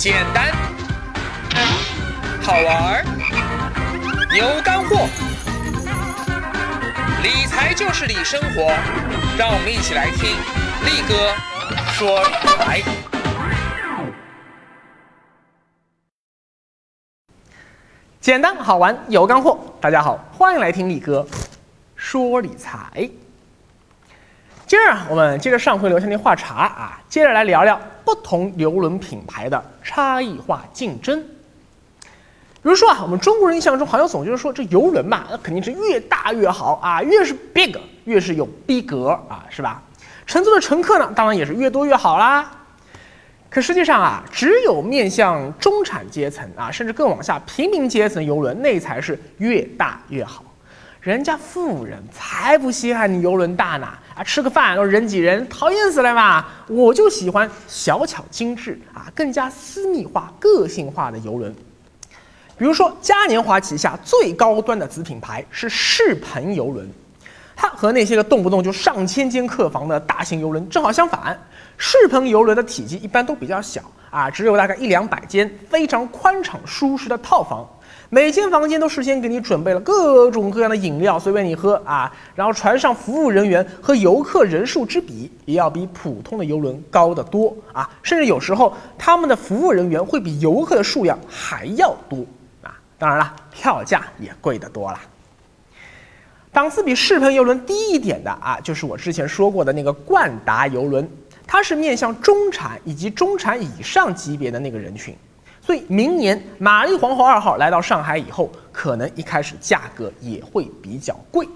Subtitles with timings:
[0.00, 0.50] 简单，
[2.40, 3.04] 好玩儿，
[4.34, 5.06] 有干货，
[7.22, 8.72] 理财就是理生活，
[9.36, 10.30] 让我们一起来听。
[10.86, 11.34] 力哥
[11.92, 12.82] 说理财。
[18.22, 21.26] 简单好玩有干货，大家好，欢迎来听力哥
[21.94, 23.10] 说理财。
[24.66, 27.78] 今儿啊，我们接着上回留下那话茬啊，接着来聊聊
[28.10, 31.22] 不同邮轮品牌的差异化竞争。
[32.60, 37.72] 比如说啊，我们中国人印象中好像总就是说这邮轮嘛，那肯定是越大越好啊，越是 big
[38.06, 39.80] 越是有逼格啊，是吧？
[40.26, 42.50] 乘坐的乘客呢，当然也是越多越好啦。
[43.48, 50.42] 可实际上啊，只有面向中产阶层啊，甚至更往下平民阶层邮轮，那才是越大越好。
[51.00, 53.88] 人家富人才不稀罕你邮轮大呢
[54.22, 56.44] 吃个饭都人挤人，讨厌死了嘛！
[56.68, 61.54] 我就喜欢小巧精致啊，更加私密化、个性化的游轮。
[62.56, 66.86] 比如说，嘉年华旗下最高端的子品牌是世鹏游轮，
[67.56, 71.38] 它和那些个动不动就上千间客房的大型游轮正好相反。
[71.78, 77.66] 世鹏游轮的体积一般都比较小啊，只有大概一两百间，非常宽敞舒适的套房，
[78.12, 82.12] 每间房间都事先给你准备了各种各样的饮料，随便你喝啊。
[82.34, 92.18] 然后船上服务人员和游客人数之比也要比普通的游轮高得多啊，甚至有时候他们的服务人员会比游客的数量还要多
[92.62, 92.76] 啊。
[92.98, 95.00] 当然了，票价也贵得多了。
[96.52, 101.08] 档次比世鹏游轮低一点的啊，就是我之前说过的那个冠达游轮。
[101.46, 105.12] 它是面向中产以及中产以上级别的那个人群，
[105.70, 111.48] 所以明年玛丽皇后二号来到上海以后，可能一开始价格也会比较贵。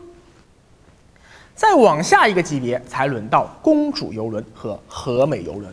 [1.53, 5.69] 再往下一个级别才轮到公主游轮和和美游轮，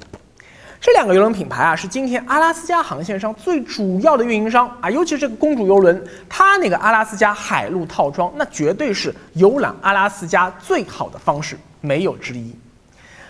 [0.80, 12.56] 这两个游轮品牌啊是今天阿拉斯加航线上最主要的运营商啊，尤其是这个公主游轮，它那个阿拉斯加海陆套装，那绝对是游览阿拉斯加最好的方式，没有之一。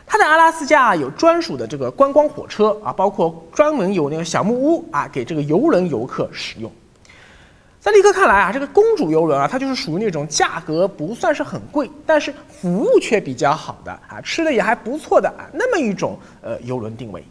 [0.06, 6.72] 它在阿拉斯加啊有专属的这个观光火车啊，包括专门有那个小木屋啊，给这个游轮游客使用。
[7.80, 17.26] 在立刻看来啊，这个公主游轮啊，它就是属于那种价格不算是很贵，但是服务却比较好的啊，吃的也还不错的啊，那么一种呃游轮定位。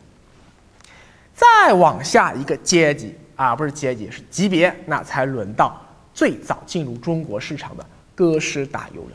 [1.34, 5.80] 再往下一个阶级啊，不是阶级是级别，那才轮到
[6.12, 9.12] 最早进入中国市场的歌诗达游轮。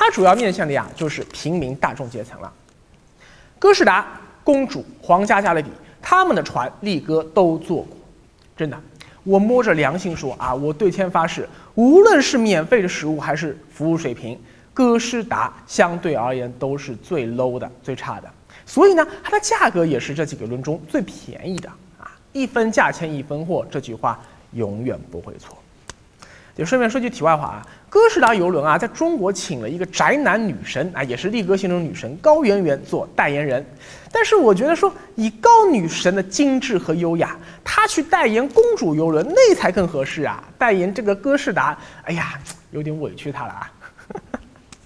[0.00, 2.52] 它主要面向的呀，就是平民大众阶层了。
[3.58, 4.06] 歌诗达、
[4.44, 5.68] 公主、皇家加勒比，
[6.00, 7.96] 他们的船力哥都坐过，
[8.56, 8.80] 真的，
[9.24, 14.40] 我摸着良心说啊，我对天发誓，无论是免费的食物还是服务水平，
[14.72, 18.30] 歌诗达相对而言都是最 low 的、最差的。
[18.64, 24.20] 所以呢，它的价格也是这几个轮中最便宜的啊，一分价钱一分货，这句话
[24.52, 25.58] 永远不会错。
[26.58, 33.64] 也顺便说句题外话啊，歌士达游轮啊，在中国请了一个宅男女神啊，也是力哥心中女神高圆圆做代言人。
[34.10, 40.42] 但是我觉得说，以高女神的精致和优雅，她去代言公主游轮那才更合适啊！
[40.58, 42.36] 代言这个歌士达，哎呀，
[42.72, 43.70] 有点委屈她了啊。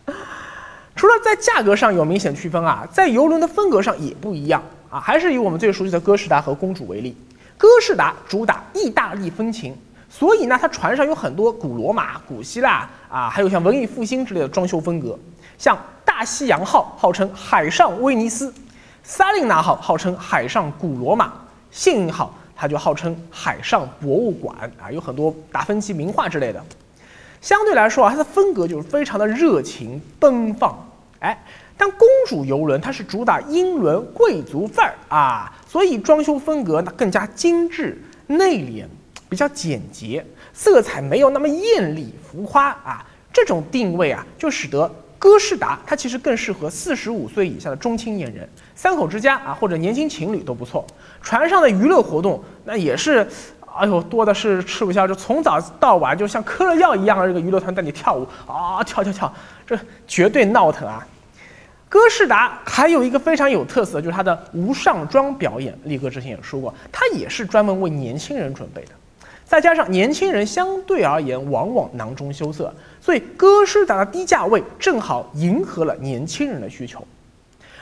[0.95, 5.01] 除了在价格上有明显区分啊，在游轮的风格上也不一样啊。
[5.01, 7.17] 还是以我们最熟悉的歌士达和公主为例，
[7.57, 9.75] 歌士达主打意大利风情。
[10.15, 15.19] 所以呢，它船上有很多古罗马、古希腊啊，还有像文艺复兴之类的装修风格。
[15.57, 18.53] 像大西洋号号称海上威尼斯，
[19.03, 21.33] 萨琳娜号号称海上古罗马，
[21.71, 26.63] 幸运号它就号称海上博物馆啊，有很多达芬奇名画之类的。
[27.41, 30.79] 相对来说啊，它的风格就是非常的热情奔放。
[31.21, 31.43] 哎，
[31.79, 38.85] 但公主游轮它是主打英伦贵族范儿啊，所以装修风格那更加精致内敛。
[39.33, 40.23] 比较简洁，
[40.53, 44.87] 色彩没有那么艳丽浮夸啊，这种定位啊，就使得
[45.19, 50.87] 歌诗达它其实更适合四十五岁以下的中青年人，三口之家啊或者年轻情侣都不错。
[51.23, 53.27] 船上的娱乐活动那也是，
[53.75, 59.33] 哎呦多的是吃不消，就从早到晚就像嗑了药一样的这个娱乐团带你跳舞啊跳跳跳，
[59.67, 61.03] 这绝对闹腾啊。
[61.89, 65.75] 歌诗达还有一个非常有特色，就是它的无上妆表演。
[65.85, 68.91] 力哥之前也说过，它也是专门为年轻人准备的。
[69.53, 77.07] 再加上年轻人相对而言往往囊中羞涩，所以歌诗达的低价位正好迎合了年轻人的需求。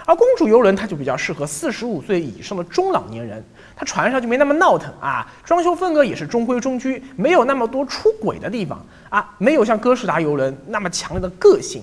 [0.04, 3.40] 而公主游轮它就比较适合四十五岁以上的中老年人，
[3.76, 11.80] 它船上就没那么闹腾啊，装修风格也是中规中矩，没有那么多出轨的地方啊，没有像哥诗达游轮那么强烈的个性。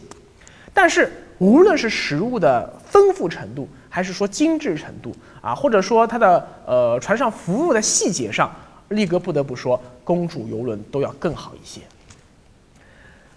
[0.74, 8.54] 但是无论是食物的丰富程度，还是说精致程度啊，或者说它的呃船上服务的细节上，
[8.90, 11.82] 力哥不得不说，公主游轮都要更好一些。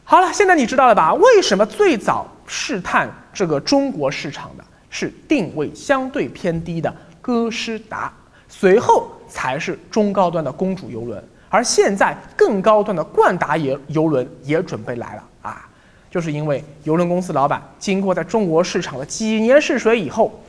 [0.05, 1.14] 好了，现在你知道了吧？
[1.14, 8.12] 为什么最早试探这个中国市场的是定位相对偏低的歌诗达，
[8.49, 15.69] 随后才是中高端的公主游轮，而现在更高端的冠达游游轮也准备来了啊！
[16.11, 20.43] 就是因为游轮公司老板经过在中国市场的几年试水以后，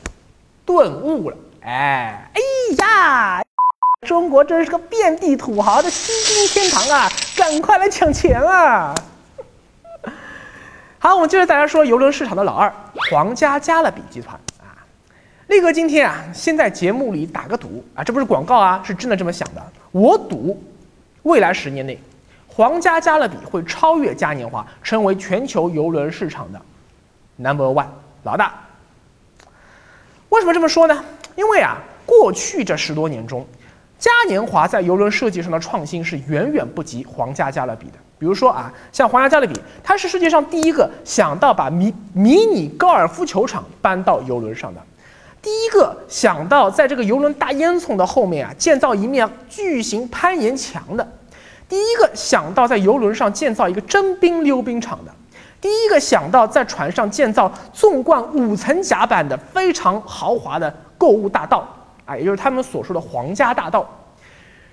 [0.66, 2.40] 顿悟了，哎，哎
[2.78, 3.41] 呀，
[4.06, 7.08] 中国真是个遍地土豪的吸金天堂啊！
[7.36, 8.92] 赶快来抢钱啊！
[10.98, 12.72] 好，我们接着再来说游轮市场的老二——
[13.12, 14.74] 皇家加勒比集团啊。
[15.46, 19.62] 力哥今天啊，先在节目里打个赌啊，这不是广告啊，是真的这么想的。
[19.92, 20.60] 我赌，
[21.22, 21.96] 未来十年内，
[22.48, 26.60] 皇家加勒比会超越嘉年华，成为全球游轮市场的
[27.36, 27.86] number one
[28.24, 28.52] 老大。
[30.30, 31.04] 为什么这么说呢？
[31.36, 33.46] 因为啊，过去这十多年中，
[34.02, 37.92] 嘉年华在游轮设计上的创新是远远不及皇家加勒比的。
[38.18, 44.80] 比如说啊，像皇家加勒比，它是世界上第一个想到把迷迷你高尔夫球场搬到游轮上的，
[45.40, 51.06] 第一个想到在这个游轮大烟囱的后面啊建造一面巨型攀岩墙的，
[51.68, 55.12] 第一个想到在游轮上建造一个真冰溜冰场的，
[55.60, 61.64] 第一个想到在船上建造纵贯五层甲板的非常豪华的购物大道。
[62.04, 63.88] 啊，也就是他们所说的皇家大道。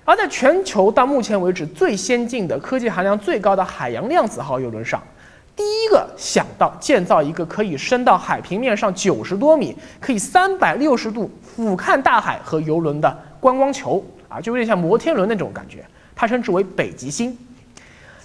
[0.06, 5.00] 而在全球到目前为止最先进的科技含量最高的海洋量子号游轮上，
[5.56, 15.86] 第一个想到建造一个可以升到海平面上九十多米、可以三百六十度俯瞰大海和游轮的观光球啊，就有点像摩天轮那种感觉。
[16.16, 17.38] 它称之为北极星。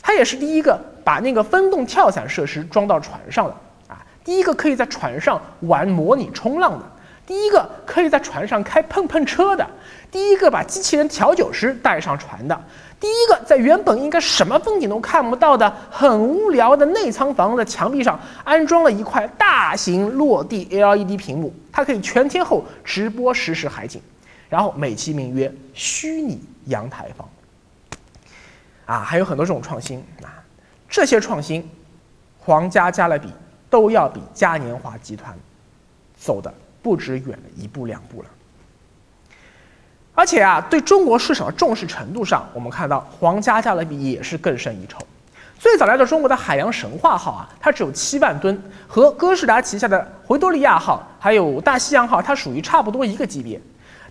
[0.01, 3.55] 它也是第一个把那个风洞跳伞设施装到船上的
[3.89, 6.85] 啊，第一个可以在船上玩模拟冲浪的，
[7.27, 9.67] 第一个可以在船上开碰碰车的。
[10.11, 12.65] 第一个把机器人调酒师带上船的，
[13.01, 24.01] 第一个在原本应该什么风景都看不到的很无聊的内舱房的墙壁上安装了一块大型落地 LED 屏幕，它可以全天候直播实时海景，
[24.49, 27.29] 然后美其名曰虚拟阳台房。
[28.87, 30.31] 啊，还有很多这种创新啊，
[30.89, 31.69] 这些创新，
[32.39, 33.33] 皇家加勒比
[33.69, 35.37] 都要比嘉年华集团
[36.17, 36.55] 走的
[36.85, 38.29] 不止远了一步两步了。
[40.15, 44.99] 而且啊，对中国市场的重视程度上，我们看到皇家加勒比也是更胜一筹。
[45.59, 53.59] 最早来到中国的海洋神话号啊，它只有七万吨，和哥斯达旗下的维多利亚号还有大西洋号，它属于差不多一个级别。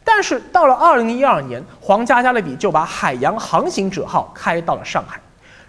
[0.03, 5.21] 但是到了二零一二年，皇家加勒比就把海洋航行者号开到了上海。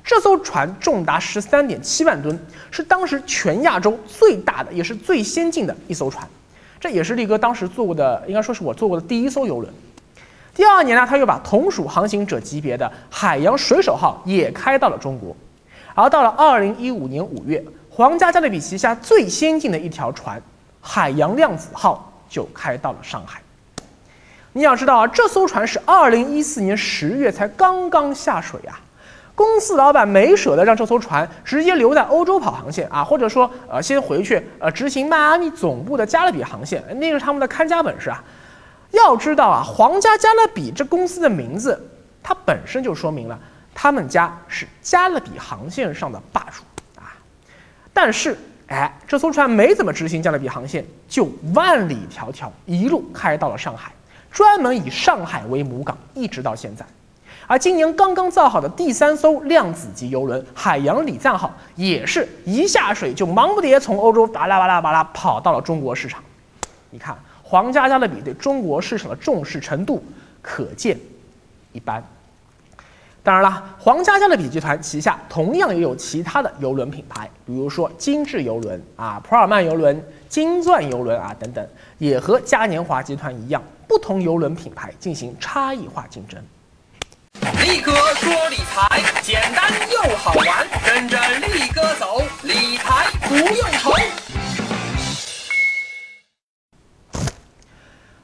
[0.03, 2.37] 这艘船重达十三点七万吨，
[2.71, 6.27] 是当时全亚洲最大的也是最先进的一艘船。
[6.85, 9.73] 这也是力哥当时做过的，应该说是我做过的第一艘游轮。
[10.55, 15.35] 第二年呢，他又把同属航行者级别的海洋水手号也开到了中国，
[15.95, 20.39] 而到了二零一五年五月，皇家加勒比旗下最先进的一条船
[20.83, 23.41] 海洋量子号就开到了上海。
[24.53, 28.79] 你要知道啊，这艘船是二零一四年十月才刚刚下水啊，
[29.35, 38.23] 公司老板没舍得让这艘船直接留在欧洲跑航线啊，或者说呃先回去呃执行迈阿密总部的加勒比航线，那是他们的看家本事啊。
[38.93, 41.77] 要知道啊，皇家加勒比这公司的名字，
[42.23, 43.37] 它本身就说明了
[43.75, 46.63] 他们家是加勒比航线上的霸主
[47.01, 47.11] 啊。
[47.93, 53.91] 但是，哎，这艘船没怎么执行加勒比航线，就万里迢迢一路开到了上海，
[54.31, 56.87] 专门以上海为母港，一直到现在。
[57.47, 66.23] 而今年刚刚造好的第三艘量子级游轮海洋礼赞号，也是一下水就忙不迭从欧洲巴拉巴拉巴拉跑到了中国市场。
[66.91, 67.17] 你看。
[67.47, 70.03] 皇家加勒比对中国市场的重视程度
[70.41, 70.99] 可见
[71.73, 72.03] 一斑。
[73.23, 81.65] 当然了，皇家加勒比集团旗下同样也有其他的游轮品牌，比如说精致游轮啊、普尔曼游轮、金钻游轮啊等等，
[81.99, 86.43] 也和嘉年华集团一样，不同游轮品牌进行差异化竞争。
[87.41, 93.93] 力哥说理财简单又好玩，跟着力哥走，理财不用愁。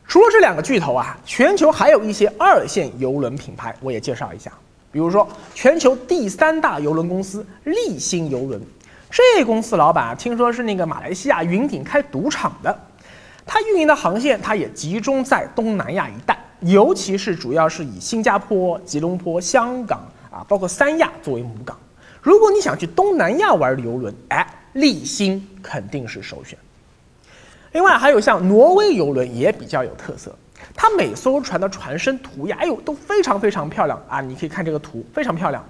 [0.06, 4.52] 除了这两个巨头啊，全球还有一些二线游轮品牌，我也介绍一下。
[4.92, 8.60] 比如说，全球第三大游轮公司立新游轮，
[9.10, 12.86] 这公司老板啊，听说是那个马来西亚云顶开赌场的。
[13.46, 20.00] 它运营的航线，它也集中在东南亚一带，尤其是主要是以新加坡、吉隆坡、香港
[20.30, 21.78] 啊，包括三亚作为母港。
[22.22, 26.58] 如果你想去东南亚玩游轮，哎，立新肯定是首选。
[27.72, 30.36] 另外还有像挪威游轮也比较有特色，
[30.74, 34.20] 它每艘船的船身涂鸦，哎呦都非常非常漂亮啊！
[34.20, 35.64] 你可以看这个图，非常漂亮。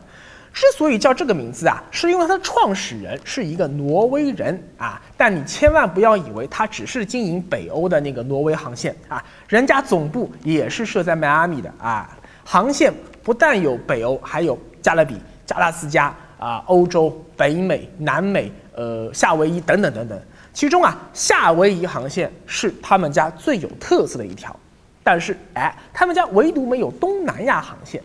[0.52, 5.00] 之所以叫这个名字啊，是因为它的创始人是一个挪威人啊。
[5.16, 12.18] 但你千万不要以为他只是经营北欧的那个挪威航线啊，人家总部也是设在迈阿密的啊。
[12.44, 12.92] 航线
[13.22, 15.16] 不但有北欧，还有加勒比、
[15.46, 20.20] 加拉斯加啊，欧洲、北美、南美，呃，夏威夷等等等等。
[20.52, 24.54] 其中啊，夏威夷航线是他们家最有特色的一条，
[25.04, 28.02] 但是哎，他们家唯独没有东南亚航线，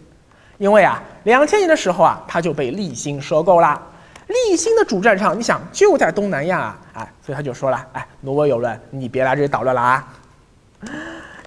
[0.57, 3.81] 因为啊，两千年的时候啊，他就被立新收购啦。
[4.27, 10.07] 立新的主战场，你想就在东南亚啊，哎，所以他就说了，哎，挪威游轮，你别来这里捣乱了啊！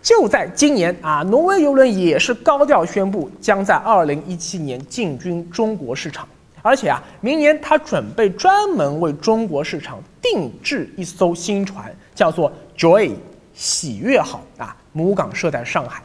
[0.01, 6.29] 就在今年啊，挪威游轮也是高调宣布，将在二零一七年进军中国市场。
[6.63, 13.13] 而且啊，明年他准备专门为中国市场定制一艘新船，叫做 Joy
[13.55, 16.01] 喜悦号啊，母港设在上海。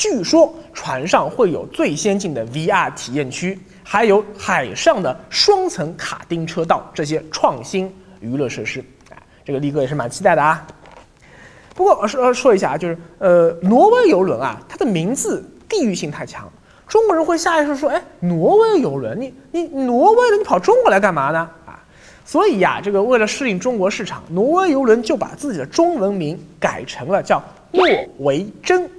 [0.00, 8.80] 据说船上会有最先进的 VR 体验区，还有海上的双层卡丁车道这些创新娱乐设施。
[9.10, 10.66] 啊，这个力哥也是蛮期待的啊。
[11.74, 16.50] 不过说说一下啊，就是呃，挪威游轮啊，它的名字地域性太强。
[16.88, 21.78] 中国人会下意识说：“哎，挪威游轮，你你挪威的，你跑中国来干嘛呢？”啊，
[22.24, 27.42] 所以呀，这个为了适应中国市场，挪威游轮就把自己的中文名改成了叫
[27.72, 27.86] 诺
[28.20, 28.90] 维珍。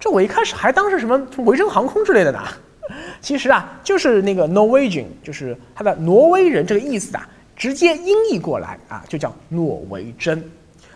[0.00, 2.40] 这我一开始还当是什么维珍航空之类的呢，
[3.20, 10.42] 其实啊，就是那个 Norwegian，就是它的挪威人这个意思啊，直接音译过来啊，就叫诺维珍。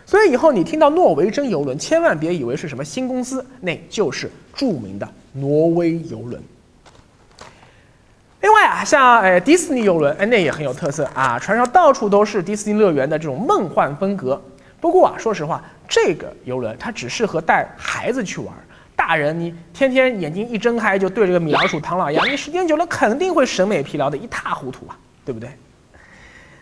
[0.05, 5.07] 所以以后你听到诺维珍游轮，千万别以为是什么新公司，那就是著名的。
[5.31, 6.41] 挪威游轮。
[8.41, 14.39] 另外啊，像哎迪士尼游轮，哎那也很有特色啊，船上到处都是迪士尼乐园的这种梦幻风格。
[14.79, 18.53] 不过啊，说实话，这个游轮它只适合带孩子去玩，
[18.95, 25.49] 大人你天天眼睛一睁开就对着个米老鼠、唐老鸭，你时间久了肯定会审美疲劳的一塌糊涂啊，对不对？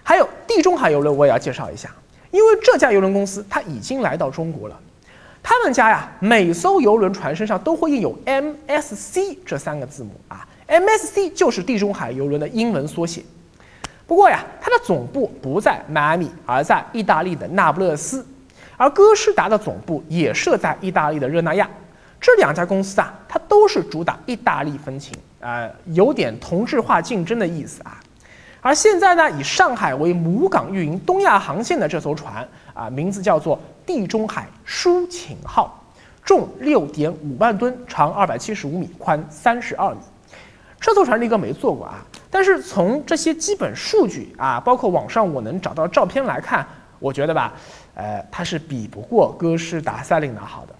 [0.03, 1.89] 还有地中海游轮，我也要介绍一下，
[2.31, 4.79] 因为这家游轮公司它已经来到中国了。
[5.43, 13.23] 他们家呀，每艘游轮船身上都会印有 MSC 这三个字母啊，MSC 就是地中海游轮的英文缩写。
[14.07, 18.25] 不过呀，它的总部不在迈阿密，而在意大利的那不勒斯，
[18.77, 21.69] 而歌诗达的总部也设在意大利的热那亚。
[22.21, 27.99] 这两家公司啊，它都是主打意大利风情，啊，有点同质化竞争的意思啊。
[28.61, 33.59] 而现在呢，以上海为母港运营东亚航线的这艘船啊，名字叫做。
[33.83, 35.83] 地中海抒情号，
[36.23, 39.99] 重六点五万吨，长二百七十五米，宽三十二米。
[40.79, 46.65] 这艘船力哥没坐过啊，但是从这些基本数据啊，包括网上我能找到照片来看，
[46.99, 47.53] 我觉得吧，
[47.95, 50.75] 呃，它是比不过哥诗达赛琳娜号的。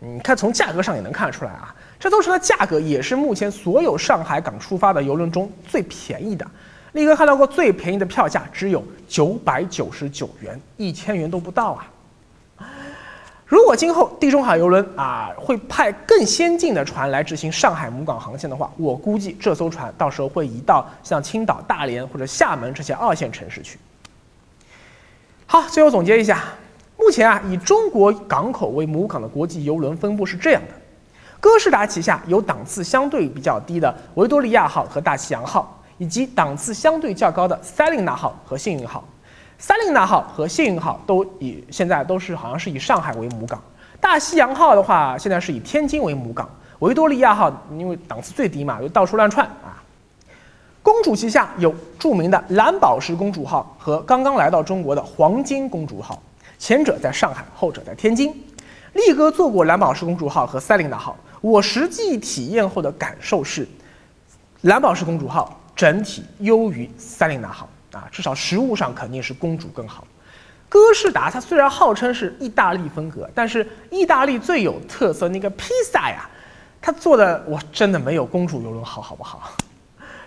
[0.00, 6.46] 你看从价格上也能看出来啊，这艘船的价格也是目前所有上海港出发的游轮中最便宜的。
[6.92, 11.90] 力哥看到过最便宜的票价只有九百九十九元，一千元都不到啊！
[13.44, 23.78] 如果今后地中海游轮啊会派更先进的船来执行上海母港航线的话，我估计这艘船到时候会移到像青岛、大连或者厦门这些二线城市去。
[25.46, 26.44] 好，最后总结一下，
[26.98, 30.74] 目前啊以中国港口为母港的国际游轮分布是这样的：
[31.40, 35.74] 歌诗达旗下有档次相对比较低的维多利亚号和大西洋号。
[36.00, 39.02] 以及档次相对较高的塞琳娜号和幸运号，
[39.58, 43.60] 塞琳娜号和幸运号都以现在都是好像是以上海为母港，
[44.00, 49.82] 大西洋号的话现在是以天津为母港，维多利亚号因为档次最低嘛，就到处乱窜啊。
[50.84, 56.22] 公主旗下有著名的蓝宝石公主号和刚刚来到中国的黄金公主号，
[56.58, 58.32] 前者在上海，后者在天津。
[58.94, 63.66] 力哥坐过蓝宝石公主号和塞琳娜号，我实际体验后的感受是，
[64.62, 65.54] 蓝宝石公主号。
[65.76, 70.04] 整体优于塞琳娜号啊，至少食物上肯定是公主更好。
[70.68, 76.28] 歌诗达它虽然号称是意大利风格，但是意大利最有特色那个披萨呀，
[76.80, 79.52] 它做的我真的没有公主游轮好，好不好？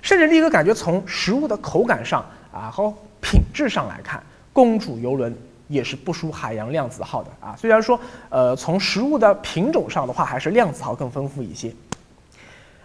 [0.01, 4.23] 甚至力哥感觉从食物的口感上啊和品质上来看，
[4.53, 5.35] 公主游轮
[5.71, 7.55] 也是不输海洋量子号的啊。
[7.57, 7.99] 虽然说
[8.29, 11.73] 呃从食物的品种上的话，还是量子号更丰富一些。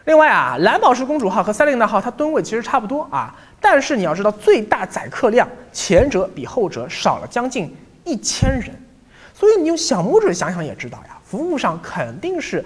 [0.04, 7.74] 另外啊，蓝宝石公主号和塞琳娜号它吨位其实差不多啊，但是你要知道最大载客量，前者比后者少了将近
[8.04, 8.70] 一千人，
[9.34, 12.64] 所以你用小拇指想想也知道呀，服务上肯定是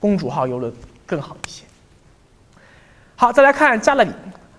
[0.00, 0.72] 公主号游轮
[1.06, 1.62] 更好一些。
[3.14, 4.10] 好，再来看加勒比，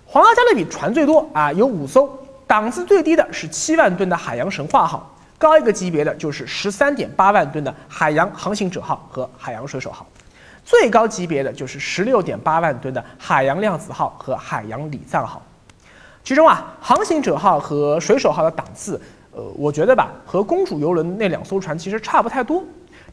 [0.06, 2.08] 皇家加勒比船最多啊，有五艘，
[2.52, 10.06] 档次最低的是七万吨的海洋神话号，高一个级别的就是十三点八万吨的海洋航行者号和海洋水手号，
[10.62, 15.40] 最高级别的就是十六点八万吨的海洋量子号和海洋礼赞号。
[16.22, 22.62] 其中啊，航行者号和水手号的档次，呃，我觉得吧，和公主游轮那两艘船其实差不太多。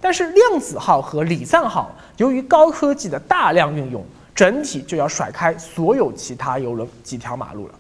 [0.02, 4.04] 但是量子号和礼赞号由于高科技的大量运用，
[4.36, 7.74] 整体就要甩开所有其他游轮几条马路了。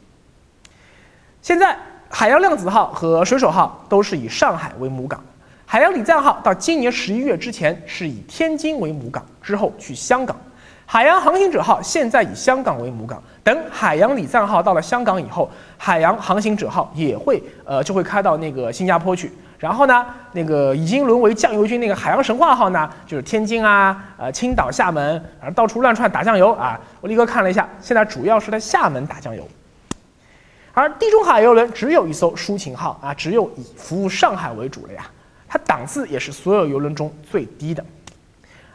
[1.49, 1.75] 现在，
[2.11, 5.19] 海洋量子号和水手号都是以上海为母港，
[5.65, 10.37] 海洋礼赞号到今年十一月之前是以天津为母港，之后去香港。
[10.85, 19.31] 海洋航行者号现在以香港为母港，等海洋礼赞号到了香港以后，海洋航行者号也会呃就会开到那个新加坡去。
[19.57, 26.79] 然后呢，那个已经沦为酱油军那个海洋神话号呢，就是天津啊、呃青岛、厦门，啊到处乱窜打酱油啊。
[27.01, 29.43] 我立刻看了一下，现在主要是在厦门打酱油。
[30.79, 35.05] 而地中海游轮只有一艘抒情号啊，只有以服务上海为主了呀，
[35.47, 37.85] 它档次也是所有游轮中最低的。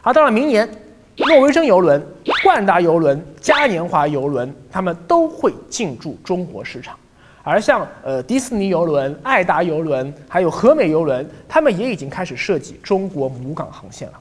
[0.01, 0.69] 而到了明年。
[1.17, 2.05] 诺维珍游轮、
[2.43, 6.93] 冠达游轮、嘉年华游轮，他们都会进驻中国市场。
[7.41, 14.19] 而像呃迪士尼游轮、爱达游轮，还有和美游轮，他们也已经开始设计中国母港航线了。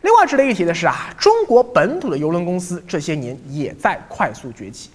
[0.00, 4.88] 另外值得一提的是啊，中国本土的游轮公司这些年也在快速崛起。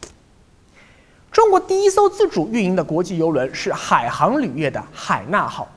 [1.35, 5.67] 中国第一艘自主运营的国际游轮是海航旅业的海纳号，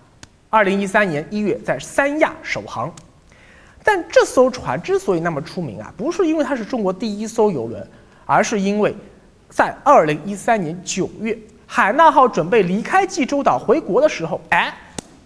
[0.49, 2.89] 二零一三年一月在三亚首航。
[3.83, 7.85] 但这艘船之所以那么出名啊，不是因为它是中国第一艘游轮，
[8.25, 8.95] 而是因为，
[9.49, 11.37] 在二零一三年九月，
[11.67, 14.73] 海纳号准备离开济州岛回国的时候，哎，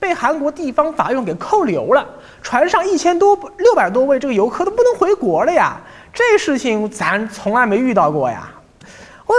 [0.01, 2.09] 被韩国地方法院给扣留了。
[2.41, 5.79] 船上一千多六百多位这个游客都不能回国了呀，
[6.11, 8.51] 这事情咱从来没遇到过呀。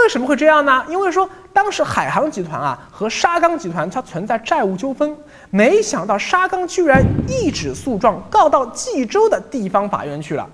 [0.02, 0.84] 为什么会这样呢？
[0.88, 5.16] 因为说当时海航集团啊和沙钢集团它存在债务纠纷。
[5.50, 10.48] 没想到沙钢居然一纸诉状告到济州的地方法院去了，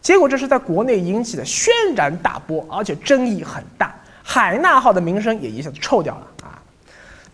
[0.00, 6.56] 结果这是在国内引起的轩然大波，而且争议很大，海纳号的名声也一下子臭掉了啊。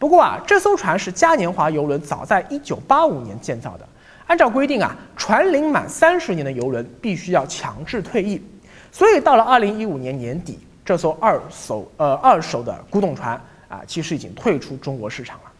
[0.00, 3.86] 不过啊，这艘船是嘉年华游轮，早在一九八五年建造的，
[4.26, 8.42] 按照规定啊，船龄满三十年的游轮必须要强制退役，
[8.90, 15.52] 所以到了二零一五年年底，这艘二艘呃二手的古董船啊，其实已经退出中国市场了。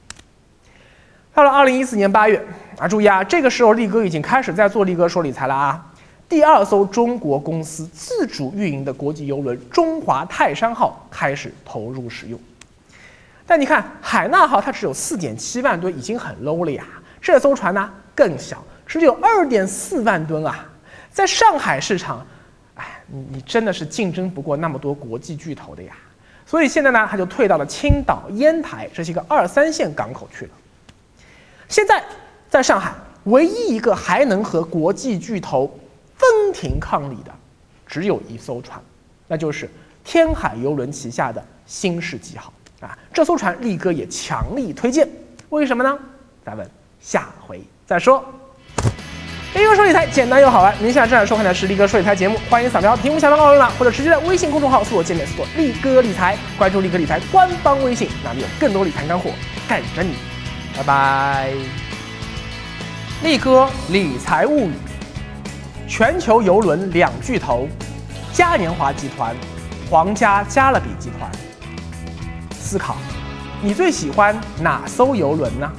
[1.35, 2.45] 到了二零一四年八月
[2.77, 5.87] 啊，注意啊，这个时候力哥已经开始在做力哥说理财了啊。
[6.29, 12.39] 第二艘中国公司自主运营的国际游轮中华泰山号开始投入使用。
[13.47, 16.85] 但你看海纳号它只有四点七万吨，已经很 low 了呀。
[17.21, 20.65] 这艘船呢更小，只有二点四万吨啊。
[21.11, 22.27] 在上海市场，
[23.33, 25.95] 你真的是竞争不过那么多国际巨头的呀。
[26.47, 30.51] 所以现在呢，他就退到了青岛、烟台这些个二三线港口去了。
[31.69, 32.03] 现在，
[32.51, 32.93] 在上海，
[33.25, 35.79] 唯一一个还能和国际巨头
[36.17, 37.33] 分庭抗礼的，
[37.87, 38.83] 只有一艘船，
[39.29, 39.71] 那就是
[40.05, 42.99] 天海游轮旗下的新世纪号啊！
[43.15, 45.09] 这艘船，力哥也强力推荐。
[45.49, 45.99] 为什么呢？
[46.45, 46.69] 咱们
[47.01, 48.25] 下回再说。
[49.55, 59.31] 力哥说理财简单又好玩，您现在正在收看的是力哥说理财节目，欢迎扫描屏幕下方二维码，或者直接在微信公众号搜索界面搜索“力哥理财”，关注力哥理财官方微信，那里有更多理财干货
[59.69, 60.15] 等着你。
[60.75, 61.53] 拜拜。
[63.23, 64.73] 力哥理财物语，
[65.87, 67.69] 全球游轮两巨头，
[68.33, 69.37] 嘉年华集团、
[69.91, 71.31] 皇家加勒比集团。
[72.59, 72.97] 思考，
[73.61, 75.71] 你最喜欢哪艘游轮呢？